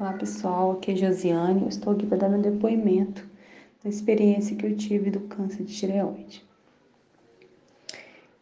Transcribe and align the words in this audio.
Olá 0.00 0.12
pessoal, 0.12 0.70
aqui 0.70 0.92
é 0.92 0.94
Josiane, 0.94 1.62
eu 1.62 1.68
estou 1.68 1.92
aqui 1.92 2.06
para 2.06 2.18
dar 2.18 2.28
meu 2.28 2.40
depoimento 2.40 3.26
da 3.82 3.90
experiência 3.90 4.54
que 4.54 4.64
eu 4.64 4.76
tive 4.76 5.10
do 5.10 5.18
câncer 5.22 5.64
de 5.64 5.74
tireoide. 5.74 6.44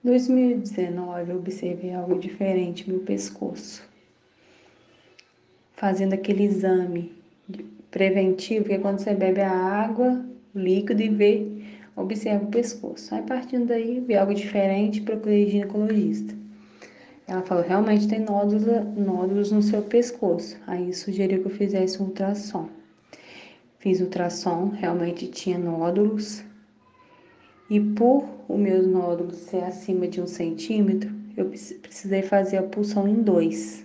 Em 0.05 0.09
2019 0.11 1.31
eu 1.31 1.39
observei 1.39 1.95
algo 1.95 2.19
diferente 2.19 2.87
no 2.87 2.97
meu 2.97 3.07
pescoço, 3.07 3.83
fazendo 5.73 6.13
aquele 6.13 6.45
exame 6.45 7.17
preventivo 7.91 8.67
que 8.67 8.75
é 8.75 8.79
quando 8.79 8.99
você 8.99 9.15
bebe 9.15 9.41
a 9.41 9.51
água, 9.51 10.23
o 10.55 10.59
líquido 10.59 11.01
e 11.01 11.09
vê, 11.09 11.47
observa 11.97 12.45
o 12.45 12.51
pescoço. 12.51 13.15
Aí 13.15 13.23
partindo 13.23 13.69
daí, 13.69 13.99
vi 14.01 14.15
algo 14.15 14.35
diferente, 14.35 15.01
procurei 15.01 15.49
ginecologista. 15.49 16.35
Ela 17.29 17.43
falou, 17.43 17.65
realmente 17.65 18.07
tem 18.07 18.21
nódulos, 18.21 18.65
nódulos 18.97 19.51
no 19.51 19.61
seu 19.61 19.83
pescoço. 19.83 20.57
Aí 20.67 20.93
sugeriu 20.93 21.41
que 21.41 21.49
eu 21.49 21.57
fizesse 21.57 22.01
um 22.01 22.07
ultrassom. 22.07 22.69
Fiz 23.81 24.01
ultrassom, 24.01 24.69
realmente 24.69 25.27
tinha 25.27 25.59
nódulos. 25.59 26.45
E 27.69 27.81
por 27.81 28.25
os 28.49 28.59
meus 28.59 28.87
nódulos 28.87 29.37
ser 29.39 29.65
acima 29.65 30.07
de 30.07 30.21
um 30.21 30.27
centímetro, 30.27 31.11
eu 31.37 31.47
precisei 31.47 32.23
fazer 32.23 32.59
a 32.59 32.63
pulsão 32.63 33.09
em 33.09 33.23
dois. 33.23 33.85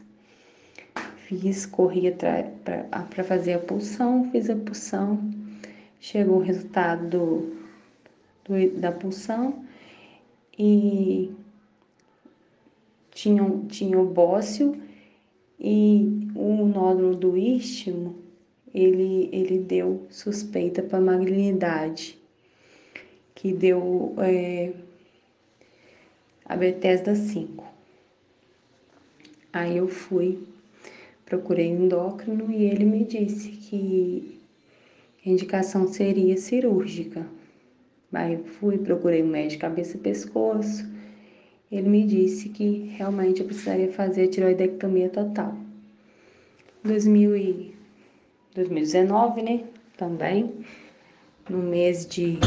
Fiz, 1.28 1.66
corri 1.66 2.12
para 2.12 3.24
fazer 3.24 3.54
a 3.54 3.60
pulsão, 3.60 4.30
fiz 4.32 4.50
a 4.52 4.56
pulsão. 4.56 5.20
Chegou 6.00 6.38
o 6.38 6.44
resultado 6.44 7.08
do, 7.10 7.56
do 8.46 8.80
da 8.80 8.92
pulsão 8.92 9.64
e 10.58 11.32
tinha, 13.22 13.44
tinha 13.68 14.00
o 14.00 14.06
bócio 14.06 14.76
e 15.60 16.28
o 16.34 16.66
nódulo 16.66 17.16
do 17.16 17.38
istmo, 17.38 18.16
ele, 18.74 19.30
ele 19.32 19.60
deu 19.60 20.08
suspeita 20.10 20.82
para 20.82 21.00
malignidade, 21.00 22.18
que 23.36 23.54
deu 23.54 24.16
é, 24.18 24.74
a 26.46 26.56
Bethesda 26.56 27.14
5. 27.14 27.64
Aí 29.54 29.78
eu 29.78 29.88
fui, 29.88 30.40
procurei 31.24 31.72
um 31.72 31.86
endócrino 31.86 32.52
e 32.52 32.64
ele 32.64 32.86
me 32.86 33.04
disse 33.04 33.52
que 33.52 34.40
a 35.24 35.30
indicação 35.30 35.88
seria 35.88 36.38
cirúrgica. 36.38 37.28
Aí 38.12 38.38
fui, 38.38 38.80
procurei 38.80 39.22
um 39.22 39.28
médico 39.28 39.62
cabeça 39.62 39.96
e 39.96 40.00
pescoço, 40.00 40.90
ele 41.72 41.88
me 41.88 42.04
disse 42.04 42.50
que 42.50 42.94
realmente 42.98 43.40
eu 43.40 43.48
precisaria 43.48 43.92
fazer 43.92 44.26
a 44.26 44.28
tiroidectomia 44.28 45.10
total. 45.10 45.56
2000 46.84 47.72
2019, 48.54 49.42
né? 49.42 49.64
Também, 49.96 50.52
no 51.50 51.60
mês 51.60 52.06
de, 52.06 52.38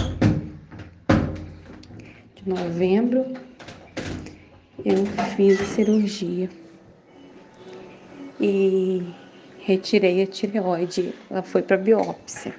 de 2.34 2.48
novembro, 2.48 3.25
eu 4.84 5.06
fiz 5.34 5.61
a 5.61 5.64
cirurgia 5.64 6.50
e 8.39 9.02
retirei 9.61 10.22
a 10.22 10.27
tireoide. 10.27 11.14
Ela 11.30 11.42
foi 11.42 11.62
para 11.62 11.78
biópsia. 11.78 12.55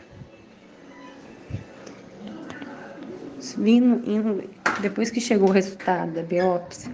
Vindo, 3.58 4.10
indo, 4.10 4.44
depois 4.82 5.10
que 5.10 5.22
chegou 5.22 5.50
o 5.50 5.52
resultado 5.52 6.14
da 6.14 6.24
biópsia, 6.24 6.92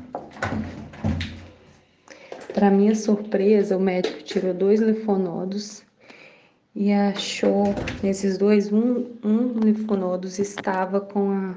para 2.54 2.70
minha 2.70 2.94
surpresa, 2.96 3.78
o 3.78 3.80
médico 3.80 4.24
tirou 4.24 4.54
dois 4.54 4.80
linfonodos 4.80 5.84
e 6.76 6.92
achou 6.92 7.76
nesses 8.04 8.38
dois 8.38 8.72
um, 8.72 9.18
um 9.24 9.59
linfonodos 9.59 10.40
estava 10.40 11.02
com 11.02 11.32
a 11.32 11.56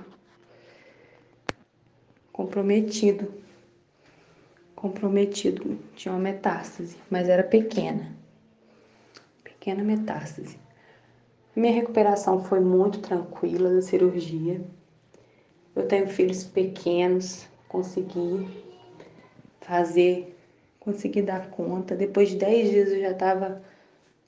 comprometido 2.33 3.33
comprometido 4.75 5.79
tinha 5.95 6.13
uma 6.13 6.21
metástase 6.21 6.97
mas 7.09 7.29
era 7.29 7.45
pequena 7.45 8.13
pequena 9.65 9.83
metástase. 9.83 10.59
Minha 11.57 11.73
recuperação 11.73 12.45
foi 12.45 12.61
muito 12.61 12.99
tranquila 12.99 13.73
da 13.73 13.81
cirurgia 13.81 14.61
eu 15.77 15.89
tenho 15.89 16.09
filhos 16.09 16.45
pequenos, 16.45 17.47
consegui 17.69 18.49
fazer, 19.61 20.37
consegui 20.79 21.23
dar 21.23 21.51
conta. 21.51 21.97
Depois 21.97 22.31
de 22.31 22.37
10 22.37 22.71
dias 22.71 22.89
eu 22.91 23.01
já 23.01 23.11
estava 23.11 23.63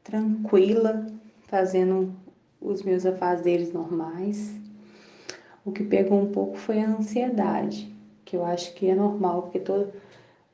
tranquila, 0.03 1.07
fazendo 1.47 2.13
os 2.61 2.83
meus 2.83 3.07
afazeres 3.07 3.73
normais. 3.73 4.55
O 5.65 5.73
que 5.73 5.85
pegou 5.85 6.21
um 6.21 6.33
pouco 6.33 6.57
foi 6.57 6.81
a 6.81 6.89
ansiedade, 6.89 7.93
que 8.25 8.37
eu 8.37 8.45
acho 8.45 8.75
que 8.75 8.89
é 8.89 8.95
normal, 8.95 9.43
porque 9.43 9.61
todo, 9.61 9.93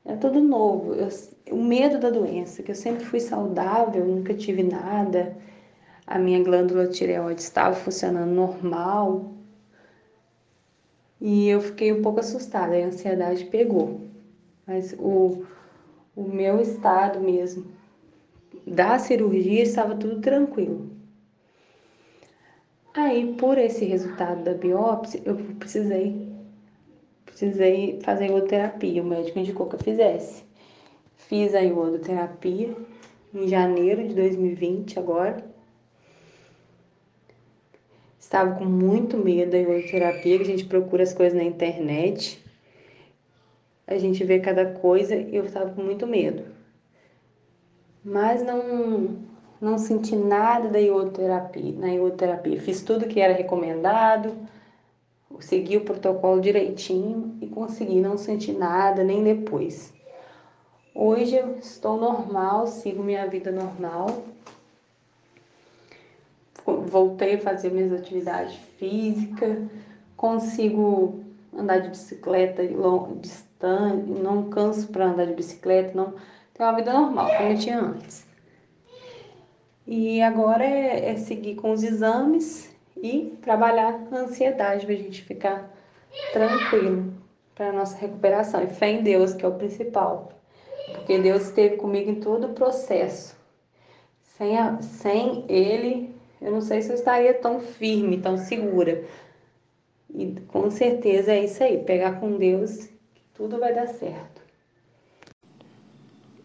é 0.05 0.15
tudo 0.15 0.41
novo. 0.41 0.93
Eu, 0.93 1.09
o 1.51 1.61
medo 1.61 1.99
da 1.99 2.09
doença, 2.09 2.61
que 2.61 2.71
eu 2.71 2.75
sempre 2.75 3.05
fui 3.05 3.19
saudável, 3.19 4.05
nunca 4.05 4.33
tive 4.33 4.63
nada. 4.63 5.35
A 6.05 6.19
minha 6.19 6.43
glândula 6.43 6.87
tireoide 6.87 7.41
estava 7.41 7.75
funcionando 7.75 8.31
normal, 8.31 9.31
e 11.23 11.47
eu 11.47 11.61
fiquei 11.61 11.93
um 11.93 12.01
pouco 12.01 12.19
assustada, 12.19 12.75
a 12.75 12.85
ansiedade 12.85 13.45
pegou. 13.45 14.01
Mas 14.67 14.93
o, 14.99 15.45
o 16.13 16.23
meu 16.23 16.59
estado 16.59 17.21
mesmo 17.21 17.65
da 18.67 18.99
cirurgia 18.99 19.63
estava 19.63 19.95
tudo 19.95 20.19
tranquilo. 20.19 20.91
Aí, 22.93 23.35
por 23.35 23.57
esse 23.57 23.85
resultado 23.85 24.43
da 24.43 24.53
biópsia, 24.53 25.21
eu 25.23 25.37
precisei 25.57 26.29
precisei 27.25 28.01
fazer 28.03 28.27
iodoterapia. 28.27 29.01
O 29.01 29.05
médico 29.05 29.39
indicou 29.39 29.67
que 29.67 29.75
eu 29.75 29.79
fizesse. 29.79 30.43
Fiz 31.15 31.55
a 31.55 31.61
iodoterapia 31.61 32.75
em 33.33 33.47
janeiro 33.47 34.05
de 34.05 34.13
2020 34.13 34.99
agora. 34.99 35.43
Estava 38.33 38.55
com 38.55 38.65
muito 38.65 39.15
medo 39.15 39.51
da 39.51 39.59
iodoterapia, 39.59 40.37
que 40.37 40.43
a 40.43 40.47
gente 40.47 40.65
procura 40.65 41.03
as 41.03 41.13
coisas 41.13 41.37
na 41.37 41.43
internet. 41.43 42.43
A 43.85 43.95
gente 43.99 44.23
vê 44.23 44.39
cada 44.39 44.73
coisa 44.73 45.15
e 45.15 45.35
eu 45.35 45.45
estava 45.45 45.69
com 45.69 45.83
muito 45.83 46.07
medo. 46.07 46.43
Mas 48.03 48.43
não 48.43 49.19
não 49.61 49.77
senti 49.77 50.15
nada 50.15 50.67
da 50.67 50.79
iodoterapia, 50.79 51.73
na 51.77 51.89
iodoterapia. 51.89 52.59
Fiz 52.59 52.81
tudo 52.81 53.05
que 53.05 53.19
era 53.19 53.33
recomendado, 53.33 54.35
segui 55.39 55.77
o 55.77 55.85
protocolo 55.85 56.41
direitinho 56.41 57.37
e 57.39 57.45
consegui 57.45 58.01
não 58.01 58.17
sentir 58.17 58.53
nada 58.53 59.03
nem 59.03 59.23
depois. 59.23 59.93
Hoje 60.95 61.35
eu 61.35 61.59
estou 61.59 61.97
normal, 61.97 62.65
sigo 62.65 63.03
minha 63.03 63.27
vida 63.27 63.51
normal, 63.51 64.23
voltei 66.93 67.35
a 67.35 67.39
fazer 67.39 67.71
minhas 67.71 67.91
atividades 67.91 68.55
físicas, 68.77 69.57
consigo 70.15 71.23
andar 71.57 71.79
de 71.79 71.89
bicicleta 71.89 72.63
distante, 73.19 74.09
não 74.09 74.49
canso 74.49 74.87
para 74.89 75.07
andar 75.07 75.25
de 75.25 75.33
bicicleta, 75.33 75.91
não 75.95 76.13
tenho 76.53 76.69
uma 76.69 76.75
vida 76.75 76.93
normal, 76.93 77.29
como 77.35 77.49
eu 77.49 77.57
tinha 77.57 77.79
antes. 77.79 78.25
E 79.87 80.21
agora 80.21 80.63
é, 80.63 81.09
é 81.09 81.15
seguir 81.17 81.55
com 81.55 81.71
os 81.71 81.83
exames 81.83 82.73
e 82.95 83.37
trabalhar 83.41 83.99
a 84.11 84.15
ansiedade 84.15 84.85
para 84.85 84.95
a 84.95 84.97
gente 84.97 85.23
ficar 85.23 85.69
tranquilo 86.31 87.11
para 87.55 87.73
nossa 87.73 87.97
recuperação. 87.97 88.63
E 88.63 88.67
fé 88.67 88.91
em 88.91 89.03
Deus, 89.03 89.33
que 89.33 89.43
é 89.43 89.47
o 89.47 89.55
principal. 89.55 90.31
Porque 90.91 91.17
Deus 91.17 91.43
esteve 91.43 91.75
comigo 91.75 92.11
em 92.11 92.19
todo 92.19 92.47
o 92.47 92.53
processo. 92.53 93.35
Sem, 94.21 94.57
a, 94.57 94.81
sem 94.81 95.43
Ele, 95.49 96.13
eu 96.43 96.51
não 96.51 96.61
sei 96.61 96.81
se 96.81 96.89
eu 96.89 96.95
estaria 96.95 97.33
tão 97.33 97.61
firme, 97.61 98.17
tão 98.17 98.37
segura. 98.37 99.03
E 100.13 100.35
com 100.47 100.69
certeza 100.69 101.31
é 101.31 101.45
isso 101.45 101.63
aí, 101.63 101.77
pegar 101.77 102.19
com 102.19 102.37
Deus, 102.37 102.89
tudo 103.33 103.57
vai 103.57 103.73
dar 103.73 103.87
certo. 103.87 104.43